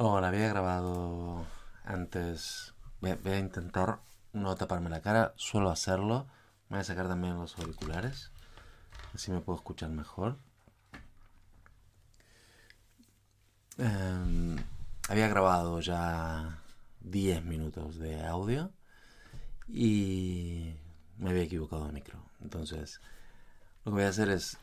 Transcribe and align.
Oh, 0.00 0.16
había 0.16 0.48
grabado 0.48 1.44
antes. 1.84 2.72
Voy 3.00 3.10
a, 3.10 3.16
voy 3.16 3.32
a 3.32 3.38
intentar 3.40 3.98
no 4.32 4.54
taparme 4.54 4.90
la 4.90 5.02
cara. 5.02 5.34
Suelo 5.34 5.70
hacerlo. 5.70 6.28
Me 6.68 6.76
voy 6.76 6.82
a 6.82 6.84
sacar 6.84 7.08
también 7.08 7.36
los 7.36 7.58
auriculares. 7.58 8.30
Así 9.12 9.32
me 9.32 9.40
puedo 9.40 9.58
escuchar 9.58 9.90
mejor. 9.90 10.38
Em, 13.76 14.56
había 15.08 15.26
grabado 15.26 15.80
ya 15.80 16.62
10 17.00 17.44
minutos 17.44 17.98
de 17.98 18.24
audio 18.24 18.70
y 19.66 20.76
me 21.16 21.30
había 21.30 21.42
equivocado 21.42 21.86
de 21.86 21.92
micro. 21.92 22.22
Entonces, 22.40 23.00
lo 23.84 23.90
que 23.90 23.96
voy 23.96 24.04
a 24.04 24.10
hacer 24.10 24.28
es 24.28 24.58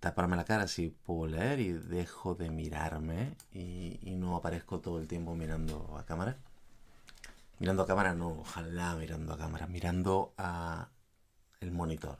taparme 0.00 0.36
la 0.36 0.44
cara 0.44 0.68
si 0.68 0.90
puedo 0.90 1.26
leer 1.26 1.60
y 1.60 1.72
dejo 1.72 2.34
de 2.34 2.50
mirarme 2.50 3.36
y, 3.52 3.98
no 4.16 4.36
aparezco 4.36 4.80
todo 4.80 4.98
el 4.98 5.08
tiempo 5.08 5.34
mirando 5.34 5.96
a 5.98 6.04
cámara. 6.04 6.38
Mirando 7.58 7.82
a 7.82 7.86
cámara, 7.86 8.14
no, 8.14 8.40
ojalá 8.40 8.94
mirando 8.96 9.32
a 9.32 9.38
cámara, 9.38 9.66
mirando 9.66 10.34
a 10.38 10.88
el 11.60 11.70
monitor, 11.70 12.18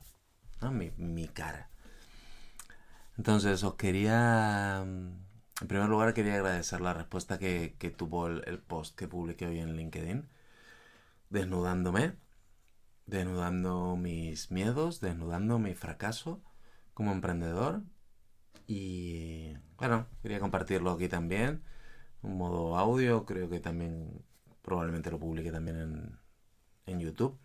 ¿no? 0.61 0.71
mi, 0.71 0.91
mi 0.97 1.27
cara. 1.27 1.69
Entonces, 3.17 3.63
os 3.63 3.75
quería 3.75 4.85
en 5.61 5.67
primer 5.67 5.87
lugar, 5.87 6.13
quería 6.13 6.35
agradecer 6.35 6.81
la 6.81 6.93
respuesta 6.93 7.39
que, 7.39 7.75
que 7.79 7.89
tuvo 7.89 8.27
el, 8.27 8.43
el, 8.45 8.59
post 8.59 8.95
que 8.95 9.07
publiqué 9.07 9.47
hoy 9.47 9.59
en 9.59 9.77
LinkedIn, 9.77 10.27
desnudándome, 11.29 12.17
desnudando 13.05 13.95
mis 13.95 14.51
miedos, 14.51 14.99
desnudando 14.99 15.59
mi 15.59 15.73
fracaso 15.73 16.41
como 16.95 17.11
emprendedor. 17.11 17.83
Y 18.67 19.53
bueno, 19.77 20.07
quería 20.23 20.39
compartirlo 20.39 20.91
aquí 20.91 21.07
también, 21.07 21.61
un 22.23 22.37
modo 22.37 22.77
audio, 22.77 23.25
creo 23.25 23.47
que 23.49 23.59
también 23.59 24.23
probablemente 24.63 25.11
lo 25.11 25.19
publique 25.19 25.51
también 25.51 25.77
en, 25.77 26.19
en 26.87 26.99
YouTube. 26.99 27.37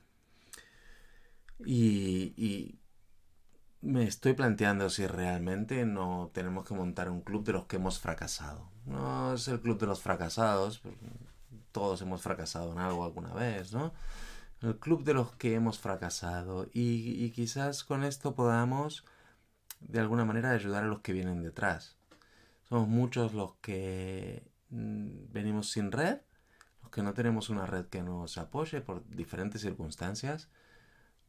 Y, 1.67 2.33
y 2.39 2.81
me 3.83 4.05
estoy 4.05 4.33
planteando 4.33 4.89
si 4.89 5.07
realmente 5.07 5.85
no 5.85 6.31
tenemos 6.33 6.65
que 6.67 6.75
montar 6.75 7.11
un 7.11 7.21
club 7.21 7.45
de 7.45 7.53
los 7.53 7.67
que 7.67 7.77
hemos 7.77 7.99
fracasado. 7.99 8.71
No 8.87 9.35
es 9.35 9.47
el 9.49 9.61
club 9.61 9.79
de 9.79 9.87
los 9.87 10.01
fracasados, 10.01 10.81
todos 11.73 12.01
hemos 12.01 12.23
fracasado 12.23 12.73
en 12.73 12.79
algo 12.79 13.05
alguna 13.05 13.35
vez, 13.35 13.73
¿no? 13.75 13.93
El 14.63 14.79
club 14.79 15.05
de 15.05 15.15
los 15.15 15.33
que 15.33 15.55
hemos 15.55 15.79
fracasado 15.79 16.67
y, 16.73 17.25
y 17.25 17.31
quizás 17.33 17.85
con 17.85 18.05
esto 18.05 18.35
podamos 18.35 19.05
de 19.81 20.01
alguna 20.01 20.25
manera 20.25 20.51
ayudar 20.51 20.85
a 20.85 20.89
los 20.89 21.01
que 21.01 21.13
vienen 21.13 21.43
detrás. 21.43 21.97
Somos 22.69 22.89
muchos 22.89 23.35
los 23.35 23.55
que 23.57 24.45
mm, 24.71 25.33
venimos 25.33 25.71
sin 25.71 25.91
red, 25.93 26.19
los 26.83 26.91
que 26.91 27.03
no 27.03 27.15
tenemos 27.15 27.51
una 27.51 27.67
red 27.67 27.87
que 27.87 28.03
nos 28.03 28.39
apoye 28.39 28.81
por 28.81 29.07
diferentes 29.09 29.61
circunstancias. 29.61 30.49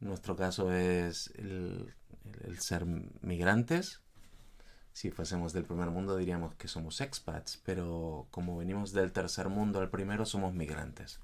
Nuestro 0.00 0.36
caso 0.36 0.72
es 0.72 1.32
el 1.36 1.94
ser 2.58 2.84
migrantes. 3.20 4.02
Si 4.92 5.10
fuésemos 5.10 5.52
del 5.52 5.64
primer 5.64 5.90
mundo 5.90 6.16
diríamos 6.16 6.54
que 6.54 6.68
somos 6.68 7.00
expats, 7.00 7.56
pero 7.64 8.26
como 8.30 8.58
venimos 8.58 8.92
del 8.92 9.12
tercer 9.12 9.48
mundo 9.48 9.80
al 9.80 9.90
primero 9.90 10.26
somos 10.26 10.52
migrantes. 10.52 11.18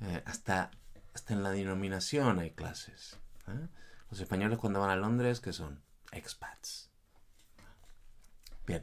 Eh, 0.00 0.22
hasta, 0.24 0.70
hasta 1.12 1.34
en 1.34 1.42
la 1.42 1.50
denominación 1.50 2.38
hay 2.38 2.52
clases. 2.52 3.18
¿eh? 3.48 3.68
Los 4.10 4.20
españoles 4.20 4.58
cuando 4.58 4.80
van 4.80 4.90
a 4.90 4.96
Londres, 4.96 5.40
que 5.40 5.52
son? 5.52 5.82
Expats. 6.12 6.90
Bien. 8.66 8.82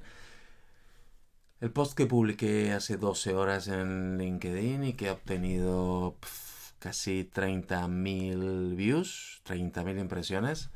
El 1.59 1.71
post 1.71 1.97
que 1.97 2.05
publiqué 2.05 2.73
hace 2.73 2.97
12 2.97 3.33
horas 3.33 3.67
en 3.67 4.17
LinkedIn 4.17 4.83
y 4.83 4.93
que 4.93 5.09
ha 5.09 5.13
obtenido 5.13 6.15
pf, 6.19 6.73
casi 6.79 7.29
30.000 7.33 8.75
views, 8.75 9.41
30.000 9.45 9.99
impresiones, 9.99 10.69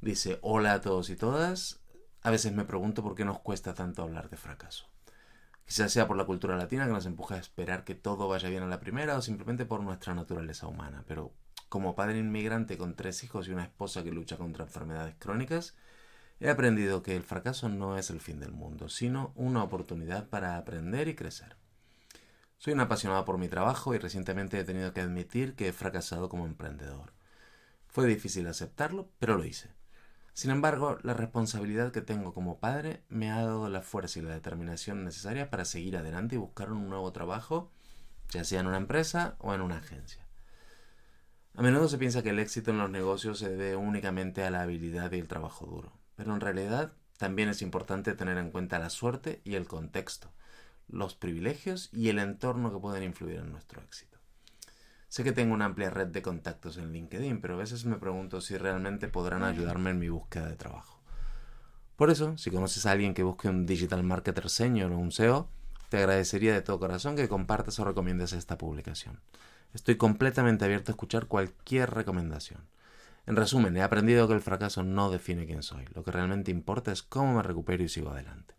Dice, 0.00 0.38
hola 0.40 0.72
a 0.72 0.80
todos 0.80 1.10
y 1.10 1.16
todas. 1.16 1.80
A 2.22 2.30
veces 2.30 2.52
me 2.52 2.64
pregunto 2.64 3.02
por 3.02 3.14
qué 3.14 3.26
nos 3.26 3.40
cuesta 3.40 3.74
tanto 3.74 4.02
hablar 4.02 4.30
de 4.30 4.38
fracaso. 4.38 4.86
Quizás 5.66 5.92
sea 5.92 6.08
por 6.08 6.16
la 6.16 6.24
cultura 6.24 6.56
latina 6.56 6.86
que 6.86 6.92
nos 6.92 7.04
empuja 7.04 7.34
a 7.34 7.38
esperar 7.38 7.84
que 7.84 7.94
todo 7.94 8.26
vaya 8.26 8.48
bien 8.48 8.62
a 8.62 8.66
la 8.66 8.80
primera 8.80 9.16
o 9.16 9.22
simplemente 9.22 9.66
por 9.66 9.82
nuestra 9.82 10.14
naturaleza 10.14 10.66
humana. 10.66 11.04
Pero 11.06 11.32
como 11.70 11.94
padre 11.94 12.18
inmigrante 12.18 12.76
con 12.76 12.96
tres 12.96 13.22
hijos 13.24 13.46
y 13.48 13.52
una 13.52 13.62
esposa 13.62 14.02
que 14.02 14.10
lucha 14.10 14.36
contra 14.36 14.64
enfermedades 14.64 15.14
crónicas, 15.18 15.76
he 16.40 16.50
aprendido 16.50 17.02
que 17.02 17.14
el 17.14 17.22
fracaso 17.22 17.68
no 17.68 17.96
es 17.96 18.10
el 18.10 18.20
fin 18.20 18.40
del 18.40 18.50
mundo, 18.50 18.88
sino 18.88 19.32
una 19.36 19.62
oportunidad 19.62 20.28
para 20.28 20.56
aprender 20.56 21.06
y 21.06 21.14
crecer. 21.14 21.56
Soy 22.58 22.72
un 22.72 22.80
apasionado 22.80 23.24
por 23.24 23.38
mi 23.38 23.48
trabajo 23.48 23.94
y 23.94 23.98
recientemente 23.98 24.58
he 24.58 24.64
tenido 24.64 24.92
que 24.92 25.00
admitir 25.00 25.54
que 25.54 25.68
he 25.68 25.72
fracasado 25.72 26.28
como 26.28 26.44
emprendedor. 26.44 27.12
Fue 27.86 28.04
difícil 28.06 28.48
aceptarlo, 28.48 29.08
pero 29.20 29.36
lo 29.36 29.44
hice. 29.44 29.70
Sin 30.32 30.50
embargo, 30.50 30.98
la 31.02 31.14
responsabilidad 31.14 31.92
que 31.92 32.02
tengo 32.02 32.34
como 32.34 32.58
padre 32.58 33.04
me 33.08 33.30
ha 33.30 33.42
dado 33.42 33.68
la 33.68 33.82
fuerza 33.82 34.18
y 34.18 34.22
la 34.22 34.34
determinación 34.34 35.04
necesarias 35.04 35.48
para 35.48 35.64
seguir 35.64 35.96
adelante 35.96 36.34
y 36.34 36.38
buscar 36.38 36.72
un 36.72 36.88
nuevo 36.88 37.12
trabajo, 37.12 37.70
ya 38.30 38.42
sea 38.42 38.58
en 38.58 38.66
una 38.66 38.76
empresa 38.76 39.36
o 39.38 39.54
en 39.54 39.60
una 39.60 39.78
agencia. 39.78 40.29
A 41.54 41.62
menudo 41.62 41.88
se 41.88 41.98
piensa 41.98 42.22
que 42.22 42.30
el 42.30 42.38
éxito 42.38 42.70
en 42.70 42.78
los 42.78 42.90
negocios 42.90 43.38
se 43.38 43.50
debe 43.50 43.76
únicamente 43.76 44.44
a 44.44 44.50
la 44.50 44.62
habilidad 44.62 45.12
y 45.12 45.18
el 45.18 45.28
trabajo 45.28 45.66
duro, 45.66 45.92
pero 46.16 46.34
en 46.34 46.40
realidad 46.40 46.92
también 47.18 47.48
es 47.48 47.60
importante 47.60 48.14
tener 48.14 48.38
en 48.38 48.50
cuenta 48.50 48.78
la 48.78 48.88
suerte 48.88 49.42
y 49.44 49.56
el 49.56 49.66
contexto, 49.66 50.32
los 50.88 51.14
privilegios 51.14 51.90
y 51.92 52.08
el 52.08 52.18
entorno 52.18 52.72
que 52.72 52.78
pueden 52.78 53.02
influir 53.02 53.40
en 53.40 53.52
nuestro 53.52 53.82
éxito. 53.82 54.18
Sé 55.08 55.24
que 55.24 55.32
tengo 55.32 55.52
una 55.52 55.64
amplia 55.64 55.90
red 55.90 56.06
de 56.06 56.22
contactos 56.22 56.76
en 56.76 56.92
LinkedIn, 56.92 57.40
pero 57.40 57.54
a 57.54 57.58
veces 57.58 57.84
me 57.84 57.96
pregunto 57.96 58.40
si 58.40 58.56
realmente 58.56 59.08
podrán 59.08 59.42
ayudarme 59.42 59.90
en 59.90 59.98
mi 59.98 60.08
búsqueda 60.08 60.48
de 60.48 60.56
trabajo. 60.56 61.00
Por 61.96 62.10
eso, 62.10 62.38
si 62.38 62.50
conoces 62.50 62.86
a 62.86 62.92
alguien 62.92 63.12
que 63.12 63.24
busque 63.24 63.48
un 63.48 63.66
Digital 63.66 64.04
Marketer 64.04 64.48
Senior 64.48 64.92
o 64.92 64.98
un 64.98 65.10
SEO, 65.10 65.50
te 65.88 65.98
agradecería 65.98 66.54
de 66.54 66.62
todo 66.62 66.78
corazón 66.78 67.16
que 67.16 67.28
compartas 67.28 67.78
o 67.80 67.84
recomiendes 67.84 68.32
esta 68.32 68.56
publicación. 68.56 69.20
Estoy 69.74 69.96
completamente 69.96 70.64
abierto 70.64 70.90
a 70.90 70.94
escuchar 70.94 71.26
cualquier 71.26 71.90
recomendación. 71.90 72.66
En 73.26 73.36
resumen, 73.36 73.76
he 73.76 73.82
aprendido 73.82 74.26
que 74.26 74.34
el 74.34 74.40
fracaso 74.40 74.82
no 74.82 75.10
define 75.10 75.46
quién 75.46 75.62
soy. 75.62 75.84
Lo 75.94 76.02
que 76.02 76.10
realmente 76.10 76.50
importa 76.50 76.90
es 76.90 77.02
cómo 77.02 77.34
me 77.34 77.42
recupero 77.42 77.82
y 77.82 77.88
sigo 77.88 78.10
adelante. 78.10 78.54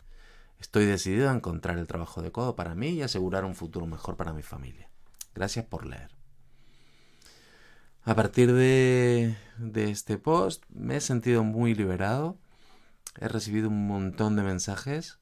Estoy 0.59 0.85
decidido 0.85 1.29
a 1.29 1.33
encontrar 1.33 1.77
el 1.77 1.87
trabajo 1.87 2.21
adecuado 2.21 2.55
para 2.55 2.75
mí 2.75 2.89
y 2.89 3.01
asegurar 3.01 3.43
un 3.45 3.55
futuro 3.55 3.87
mejor 3.87 4.15
para 4.15 4.31
mi 4.31 4.43
familia. 4.43 4.89
Gracias 5.33 5.65
por 5.65 5.85
leer. 5.85 6.11
A 8.03 8.15
partir 8.15 8.53
de, 8.53 9.35
este 9.75 10.17
post 10.17 10.63
me 10.69 10.97
he 10.97 11.01
sentido 11.01 11.43
muy 11.43 11.75
liberado. 11.75 12.37
He 13.19 13.27
recibido 13.27 13.69
un 13.69 13.87
montón 13.87 14.35
de 14.35 14.43
mensajes. 14.43 15.19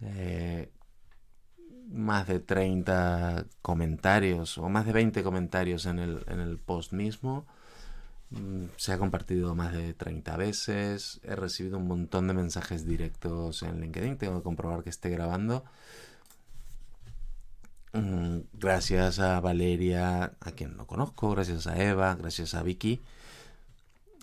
Eh, 0.00 0.72
más 1.92 2.26
de 2.26 2.40
30 2.40 3.46
comentarios 3.62 4.58
o 4.58 4.68
más 4.68 4.86
de 4.86 4.92
20 4.92 5.22
comentarios 5.22 5.86
en 5.86 5.98
el, 5.98 6.24
en 6.28 6.40
el 6.40 6.58
post 6.58 6.92
mismo. 6.92 7.46
Mm, 8.30 8.66
se 8.76 8.92
ha 8.92 8.98
compartido 8.98 9.54
más 9.54 9.72
de 9.72 9.94
30 9.94 10.36
veces. 10.36 11.20
He 11.24 11.36
recibido 11.36 11.78
un 11.78 11.88
montón 11.88 12.28
de 12.28 12.34
mensajes 12.34 12.86
directos 12.86 13.62
en 13.62 13.80
LinkedIn. 13.80 14.18
Tengo 14.18 14.38
que 14.38 14.44
comprobar 14.44 14.82
que 14.82 14.90
esté 14.90 15.10
grabando. 15.10 15.64
Mm, 17.94 18.40
gracias 18.54 19.18
a 19.18 19.38
Valeria, 19.40 20.36
a 20.40 20.52
quien 20.52 20.76
no 20.76 20.86
conozco, 20.86 21.30
gracias 21.30 21.66
a 21.66 21.76
Eva, 21.82 22.14
gracias 22.14 22.54
a 22.54 22.62
Vicky, 22.62 23.02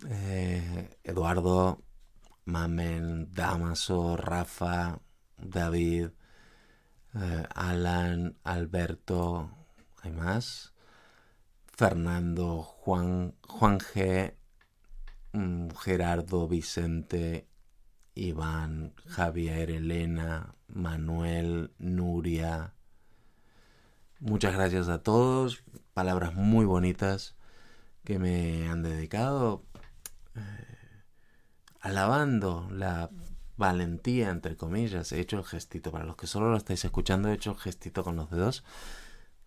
eh, 0.10 0.98
Eduardo, 1.04 1.84
Mamen, 2.46 3.32
Damaso, 3.34 4.18
Rafa, 4.18 5.00
David, 5.38 6.10
eh, 7.16 7.46
Alan, 7.56 8.38
Alberto, 8.44 9.52
hay 10.02 10.12
más, 10.12 10.74
Fernando, 11.68 12.62
Juan, 12.64 13.36
Juan 13.48 13.80
G, 13.80 14.34
mm, 15.34 15.70
Gerardo, 15.80 16.48
Vicente, 16.48 17.48
Iván, 18.16 18.94
Javier, 19.08 19.72
Elena, 19.72 20.56
Manuel, 20.68 21.72
Nuria, 21.78 22.74
Muchas 24.22 24.54
gracias 24.54 24.90
a 24.90 25.02
todos, 25.02 25.64
palabras 25.94 26.36
muy 26.36 26.66
bonitas 26.66 27.38
que 28.04 28.20
me 28.20 28.68
han 28.68 28.84
dedicado, 28.84 29.64
eh, 30.36 31.02
alabando 31.80 32.68
la 32.70 33.10
valentía, 33.60 34.30
entre 34.30 34.56
comillas. 34.56 35.12
He 35.12 35.20
hecho 35.20 35.38
el 35.38 35.44
gestito, 35.44 35.92
para 35.92 36.06
los 36.06 36.16
que 36.16 36.28
solo 36.28 36.50
lo 36.50 36.58
estáis 36.58 36.84
escuchando, 36.86 37.30
he 37.30 37.34
hecho 37.34 37.52
el 37.52 37.58
gestito 37.58 38.04
con 38.04 38.16
los 38.16 38.32
dedos, 38.32 38.64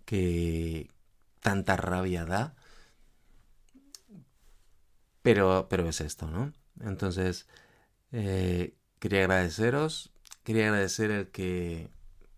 que 0.05 0.91
tanta 1.41 1.77
rabia 1.77 2.25
da. 2.25 2.55
Pero, 5.23 5.67
pero 5.69 5.89
es 5.89 6.01
esto, 6.01 6.31
¿no? 6.31 6.53
Entonces, 6.81 7.47
eh, 8.13 8.77
quería 8.99 9.21
agradeceros, 9.21 10.13
quería 10.45 10.67
agradecer 10.67 11.11
el 11.11 11.31
que 11.31 11.91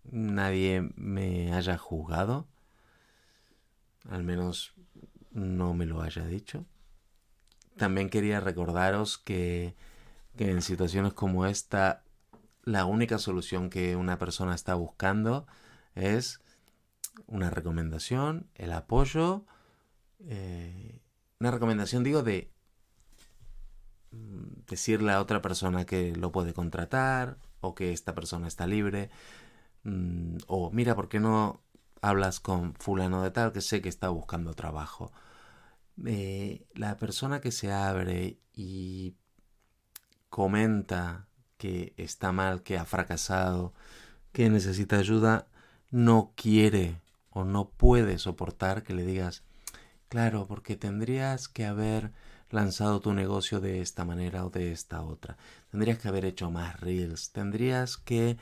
nadie 0.03 0.81
me 0.95 1.53
haya 1.53 1.77
juzgado, 1.77 2.47
al 4.09 4.23
menos 4.23 4.75
no 5.31 5.73
me 5.73 5.85
lo 5.85 6.01
haya 6.01 6.25
dicho. 6.25 6.65
También 7.75 8.09
quería 8.09 8.39
recordaros 8.39 9.17
que, 9.17 9.75
que 10.35 10.51
en 10.51 10.61
situaciones 10.61 11.13
como 11.13 11.45
esta, 11.45 12.03
la 12.63 12.85
única 12.85 13.17
solución 13.17 13.69
que 13.69 13.95
una 13.95 14.17
persona 14.17 14.55
está 14.55 14.75
buscando 14.75 15.47
es 15.95 16.41
una 17.27 17.49
recomendación, 17.49 18.49
el 18.55 18.73
apoyo, 18.73 19.45
eh, 20.19 21.01
una 21.39 21.51
recomendación 21.51 22.03
digo 22.03 22.23
de 22.23 22.51
mm, 24.11 24.65
decirle 24.67 25.11
a 25.11 25.21
otra 25.21 25.41
persona 25.41 25.85
que 25.85 26.15
lo 26.15 26.31
puede 26.31 26.53
contratar 26.53 27.37
o 27.61 27.75
que 27.75 27.91
esta 27.93 28.13
persona 28.15 28.47
está 28.47 28.67
libre 28.67 29.09
mm, 29.83 30.37
o 30.47 30.71
mira, 30.71 30.95
¿por 30.95 31.09
qué 31.09 31.19
no 31.19 31.63
hablas 32.01 32.39
con 32.39 32.75
fulano 32.75 33.23
de 33.23 33.31
tal 33.31 33.51
que 33.51 33.61
sé 33.61 33.81
que 33.81 33.89
está 33.89 34.09
buscando 34.09 34.53
trabajo? 34.53 35.11
Eh, 36.05 36.67
la 36.73 36.97
persona 36.97 37.39
que 37.41 37.51
se 37.51 37.71
abre 37.71 38.39
y 38.53 39.15
comenta 40.29 41.27
que 41.57 41.93
está 41.97 42.31
mal, 42.31 42.63
que 42.63 42.77
ha 42.77 42.85
fracasado, 42.85 43.73
que 44.31 44.49
necesita 44.49 44.97
ayuda, 44.97 45.47
no 45.91 46.33
quiere 46.35 46.99
o 47.29 47.43
no 47.43 47.69
puede 47.69 48.17
soportar 48.17 48.83
que 48.83 48.93
le 48.93 49.05
digas, 49.05 49.43
claro, 50.09 50.47
porque 50.47 50.75
tendrías 50.75 51.47
que 51.47 51.65
haber 51.65 52.11
lanzado 52.49 52.99
tu 52.99 53.13
negocio 53.13 53.59
de 53.59 53.81
esta 53.81 54.05
manera 54.05 54.45
o 54.45 54.49
de 54.49 54.71
esta 54.71 55.01
otra. 55.01 55.37
Tendrías 55.71 55.99
que 55.99 56.07
haber 56.07 56.25
hecho 56.25 56.51
más 56.51 56.79
reels, 56.79 57.31
tendrías 57.31 57.97
que 57.97 58.37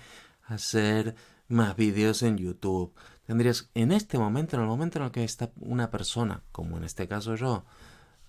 hacer 0.45 1.15
más 1.47 1.75
vídeos 1.75 2.21
en 2.23 2.37
YouTube. 2.37 2.93
Tendrías, 3.25 3.69
en 3.73 3.91
este 3.91 4.17
momento, 4.17 4.55
en 4.55 4.63
el 4.63 4.67
momento 4.67 4.99
en 4.99 5.05
el 5.05 5.11
que 5.11 5.23
está 5.23 5.51
una 5.59 5.89
persona, 5.89 6.43
como 6.51 6.77
en 6.77 6.83
este 6.83 7.07
caso 7.07 7.35
yo, 7.35 7.65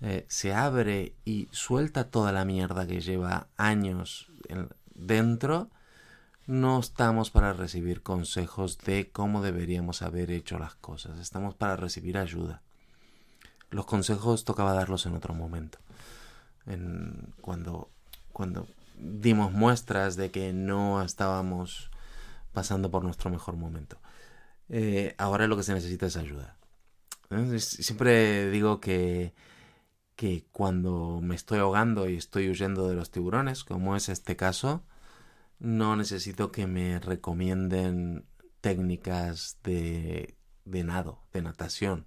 eh, 0.07 0.27
se 0.29 0.53
abre 0.53 1.15
y 1.25 1.49
suelta 1.51 2.11
toda 2.11 2.31
la 2.31 2.45
mierda 2.45 2.87
que 2.87 3.01
lleva 3.01 3.49
años 3.57 4.31
dentro, 4.95 5.71
no 6.47 6.79
estamos 6.79 7.31
para 7.31 7.55
recibir 7.55 8.03
consejos 8.03 8.77
de 8.77 9.11
cómo 9.11 9.41
deberíamos 9.41 10.03
haber 10.03 10.31
hecho 10.31 10.59
las 10.59 10.75
cosas, 10.75 11.19
estamos 11.21 11.55
para 11.55 11.77
recibir 11.77 12.19
ayuda. 12.19 12.61
Los 13.71 13.87
consejos 13.87 14.45
tocaba 14.45 14.75
darlos 14.75 15.07
en 15.07 15.15
otro 15.15 15.33
momento. 15.33 15.79
cuando, 17.41 17.89
cuando 18.31 18.69
dimos 18.99 19.53
muestras 19.53 20.17
de 20.17 20.31
que 20.31 20.53
no 20.53 21.01
estábamos 21.01 21.91
pasando 22.53 22.91
por 22.91 23.05
nuestro 23.05 23.31
mejor 23.31 23.57
momento. 23.57 23.97
Eh, 24.69 25.15
ahora 25.17 25.47
lo 25.47 25.57
que 25.57 25.63
se 25.63 25.73
necesita 25.73 26.05
es 26.05 26.19
ayuda. 26.19 26.57
Siempre 27.57 28.51
digo 28.51 28.81
que, 28.81 29.33
que 30.17 30.47
cuando 30.53 31.21
me 31.23 31.35
estoy 31.35 31.59
ahogando 31.59 32.09
y 32.09 32.17
estoy 32.17 32.49
huyendo 32.49 32.89
de 32.89 32.95
los 32.95 33.11
tiburones, 33.11 33.65
como 33.65 33.97
es 33.97 34.09
este 34.09 34.37
caso, 34.37 34.85
no 35.59 35.97
necesito 35.97 36.53
que 36.53 36.67
me 36.67 36.99
recomienden 37.01 38.27
técnicas 38.61 39.59
de, 39.63 40.37
nado, 40.65 41.23
de 41.33 41.43
natación. 41.43 42.07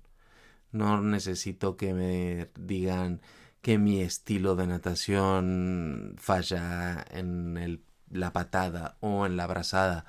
No 0.71 1.01
necesito 1.01 1.77
que 1.77 1.93
me 1.93 2.51
digan 2.59 3.21
que 3.61 3.77
mi 3.77 4.01
estilo 4.01 4.55
de 4.55 4.67
natación 4.67 6.15
falla 6.17 7.05
en 7.09 7.83
la 8.09 8.31
patada 8.31 8.97
o 9.01 9.25
en 9.25 9.37
la 9.37 9.47
brazada, 9.47 10.05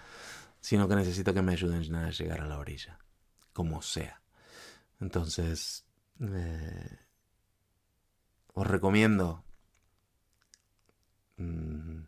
sino 0.61 0.89
que 0.89 0.97
necesito 0.97 1.35
que 1.35 1.43
me 1.43 1.53
ayuden 1.53 1.95
a 1.95 2.11
llegar 2.11 2.41
a 2.41 2.47
la 2.47 2.59
orilla, 2.59 2.99
como 3.53 3.83
sea. 3.83 4.21
Entonces, 5.01 5.87
eh, 6.21 6.99
os 8.59 8.67
recomiendo 8.67 9.45
mm, 11.37 12.03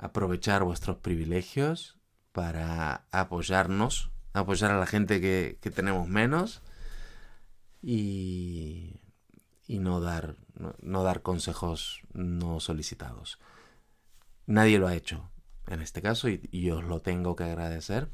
aprovechar 0.00 0.64
vuestros 0.64 0.96
privilegios 0.96 1.98
para 2.32 3.06
apoyarnos, 3.12 4.10
apoyar 4.32 4.72
a 4.72 4.80
la 4.80 4.86
gente 4.86 5.20
que, 5.20 5.56
tenemos 5.70 6.08
menos 6.08 6.62
y, 7.80 8.96
y 9.68 9.78
no, 9.78 10.00
dar, 10.00 10.34
no, 10.82 11.02
dar 11.04 11.22
consejos 11.22 12.02
no 12.12 12.58
solicitados. 12.58 13.38
Nadie 14.46 14.80
lo 14.80 14.88
ha 14.88 14.96
hecho 14.96 15.30
en 15.68 15.80
este 15.80 16.02
caso 16.02 16.28
y, 16.28 16.70
os 16.72 16.82
lo 16.82 17.00
tengo 17.02 17.36
que 17.36 17.44
agradecer. 17.44 18.08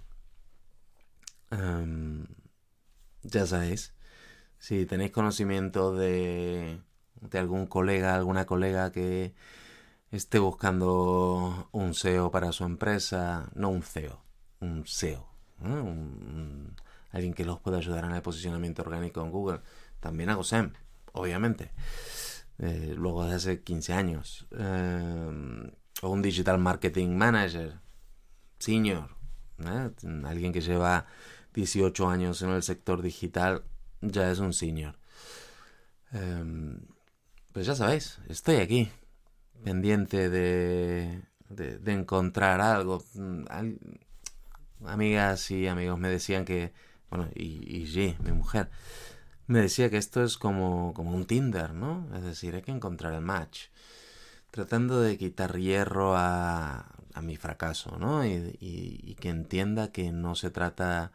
Em, 1.50 2.26
ya 3.22 3.46
sabéis, 3.46 3.94
si 4.58 4.84
tenéis 4.84 5.12
conocimiento 5.12 5.94
de, 5.94 6.80
de 7.20 7.38
algún 7.38 7.66
colega, 7.66 8.14
alguna 8.14 8.46
colega 8.46 8.92
que 8.92 9.34
esté 10.10 10.38
buscando 10.38 11.68
un 11.72 11.94
SEO 11.94 12.30
para 12.30 12.52
su 12.52 12.64
empresa, 12.64 13.50
no 13.54 13.70
un 13.70 13.82
CEO, 13.82 14.22
un 14.60 14.86
SEO, 14.86 15.26
alguien 17.10 17.34
que 17.34 17.44
los 17.44 17.60
pueda 17.60 17.78
ayudar 17.78 18.04
en 18.04 18.12
el 18.12 18.22
posicionamiento 18.22 18.82
orgánico 18.82 19.20
en 19.22 19.30
Google. 19.30 19.60
También 20.00 20.30
hago 20.30 20.44
SEM, 20.44 20.72
obviamente, 21.12 21.72
eh, 22.58 22.94
luego 22.96 23.24
de 23.24 23.34
hace 23.34 23.62
15 23.62 23.92
años. 23.92 24.46
Eh, 24.52 25.72
o 26.02 26.10
un 26.10 26.22
Digital 26.22 26.58
Marketing 26.58 27.08
Manager, 27.08 27.80
senior, 28.58 29.16
¿eh? 29.64 29.90
alguien 30.24 30.52
que 30.52 30.60
lleva 30.60 31.06
18 31.54 32.08
años 32.08 32.42
en 32.42 32.50
el 32.50 32.62
sector 32.62 33.00
digital, 33.02 33.64
ya 34.02 34.30
es 34.30 34.38
un 34.38 34.52
senior. 34.52 34.98
Pues 37.56 37.64
ya 37.64 37.74
sabéis, 37.74 38.18
estoy 38.28 38.56
aquí 38.56 38.90
pendiente 39.64 40.28
de, 40.28 41.22
de, 41.48 41.92
encontrar 41.94 42.60
algo. 42.60 43.02
Mm, 43.14 43.44
amigas 44.84 45.50
y 45.50 45.66
amigos 45.66 45.98
me 45.98 46.10
decían 46.10 46.44
que, 46.44 46.74
bueno, 47.08 47.30
y, 47.34 47.82
y 47.82 48.16
mi 48.22 48.32
mujer, 48.32 48.68
me 49.46 49.62
decía 49.62 49.88
que 49.88 49.96
esto 49.96 50.22
es 50.22 50.36
como, 50.36 50.92
como 50.92 51.12
un 51.12 51.24
Tinder, 51.24 51.72
¿no? 51.72 52.06
Es 52.14 52.24
decir, 52.24 52.54
hay 52.54 52.60
que 52.60 52.72
encontrar 52.72 53.14
el 53.14 53.22
match. 53.22 53.68
Tratando 54.50 55.00
de 55.00 55.16
quitar 55.16 55.56
hierro 55.56 56.14
a, 56.14 56.94
a 57.14 57.22
mi 57.22 57.38
fracaso, 57.38 57.96
¿no? 57.98 58.26
Y, 58.26 59.16
que 59.18 59.30
entienda 59.30 59.92
que 59.92 60.12
no 60.12 60.34
se 60.34 60.50
trata 60.50 61.10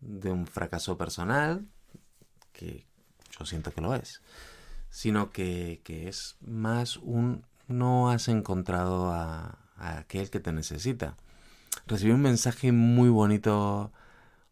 de 0.00 0.30
un 0.30 0.46
fracaso 0.46 0.96
personal, 0.96 1.66
que 2.54 2.86
yo 3.38 3.44
siento 3.44 3.72
que 3.72 3.82
lo 3.82 3.94
es, 3.94 4.22
sino 4.96 5.30
que, 5.30 5.82
que 5.84 6.08
es 6.08 6.36
más 6.40 6.96
un 6.96 7.44
no 7.68 8.08
has 8.10 8.28
encontrado 8.28 9.12
a, 9.12 9.58
aquel 9.76 10.30
que 10.30 10.40
te 10.40 10.52
necesita. 10.52 11.18
Recibí 11.86 12.12
un 12.12 12.22
mensaje 12.22 12.72
muy 12.72 13.10
bonito 13.10 13.92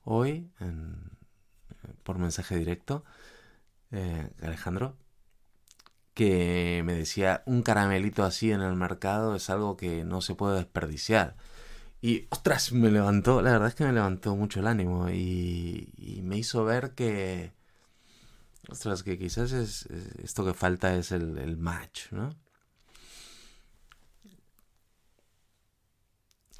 hoy 0.02 0.50
por 2.02 2.18
mensaje 2.18 2.58
directo, 2.58 3.04
eh, 3.90 4.28
Alejandro, 4.42 4.98
que 6.12 6.82
me 6.84 6.92
decía 6.92 7.42
un 7.46 7.62
caramelito 7.62 8.22
así 8.22 8.52
en 8.52 8.60
el 8.60 8.76
mercado 8.76 9.36
es 9.36 9.48
algo 9.48 9.78
que 9.78 10.04
no 10.04 10.20
se 10.20 10.34
puede 10.34 10.56
desperdiciar. 10.58 11.36
Y 12.02 12.26
ostras, 12.28 12.70
me 12.72 12.90
levantó, 12.90 13.40
la 13.40 13.52
verdad 13.52 13.68
es 13.68 13.74
que 13.76 13.86
me 13.86 13.94
levantó 13.94 14.36
mucho 14.36 14.60
el 14.60 14.66
ánimo 14.66 15.08
y, 15.08 16.20
me 16.22 16.36
hizo 16.36 16.64
ver 16.64 16.90
que, 16.90 17.54
ostras, 18.68 19.02
que 19.02 19.18
quizás 19.18 19.52
es, 19.52 19.86
esto 20.22 20.44
que 20.44 20.54
falta 20.54 20.94
es 20.96 21.12
el, 21.12 21.38
el 21.38 21.56
match, 21.56 22.12
¿no? 22.12 22.30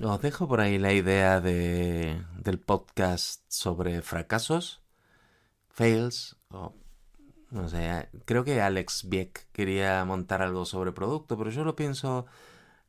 Os 0.02 0.20
dejo 0.20 0.49
por 0.49 0.61
ahí 0.61 0.76
la 0.78 0.92
idea 0.92 1.40
de, 1.40 2.20
del 2.38 2.58
podcast 2.58 3.44
sobre 3.49 4.02
fracasos, 4.02 4.82
fails, 5.68 6.37
o 6.49 6.75
no 7.50 7.68
sé, 7.68 8.08
creo 8.25 8.42
que 8.42 8.61
Alex 8.61 9.08
Bieck 9.08 9.46
quería 9.52 10.04
montar 10.04 10.42
algo 10.42 10.64
sobre 10.64 10.90
producto, 10.90 11.38
pero 11.38 11.50
yo 11.50 11.62
lo 11.62 11.76
pienso 11.76 12.26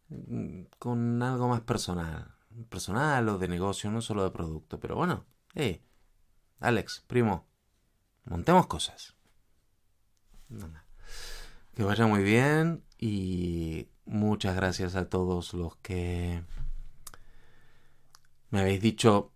mm, 0.10 0.64
con 0.80 1.22
algo 1.22 1.48
más 1.48 1.62
personal, 1.62 2.36
personal 2.70 3.30
o 3.30 3.38
de 3.38 3.50
negocio, 3.50 3.92
no 3.92 4.02
solo 4.02 4.24
de 4.24 4.32
producto, 4.32 4.80
pero 4.80 4.96
bueno, 4.96 5.26
hey, 5.54 5.86
Alex, 6.60 7.04
primo, 7.08 7.48
montemos 8.26 8.68
cosas. 8.68 9.16
Que 11.74 11.84
vaya 11.84 12.08
muy 12.08 12.24
bien 12.24 12.84
y 12.98 13.88
muchas 14.06 14.56
gracias 14.56 14.96
a 14.96 15.10
todos 15.10 15.54
los 15.54 15.76
que 15.78 16.44
me 18.50 18.62
habéis 18.62 18.82
dicho 18.82 19.32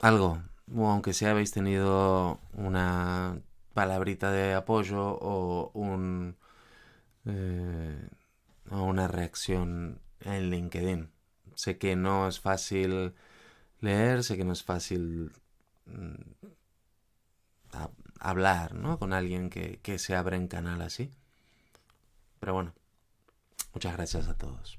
algo, 0.00 0.42
o 0.74 0.88
aunque 0.88 1.12
sea 1.12 1.30
habéis 1.30 1.52
tenido 1.52 2.40
una 2.52 3.40
palabrita 3.74 4.30
de 4.32 4.54
apoyo 4.54 5.00
o 5.00 5.70
un 5.74 6.36
eh, 7.26 8.08
una 8.70 9.08
reacción 9.08 10.00
en 10.20 10.50
LinkedIn. 10.50 11.10
Sé 11.54 11.78
que 11.78 11.96
no 11.96 12.28
es 12.28 12.40
fácil 12.40 13.14
leer, 13.80 14.24
sé 14.24 14.36
que 14.36 14.44
no 14.44 14.52
es 14.52 14.62
fácil 14.62 15.32
hablar, 18.20 18.74
¿no? 18.74 18.98
Con 18.98 19.12
alguien 19.12 19.50
que, 19.50 19.80
que 19.82 19.98
se 19.98 20.14
abre 20.16 20.36
en 20.36 20.48
canal 20.48 20.82
así. 20.82 21.10
Pero 22.40 22.54
bueno, 22.54 22.74
muchas 23.72 23.94
gracias 23.94 24.28
a 24.28 24.34
todos. 24.36 24.78